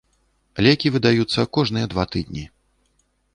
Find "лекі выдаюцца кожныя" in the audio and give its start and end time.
0.67-1.91